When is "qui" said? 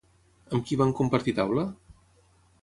0.69-0.77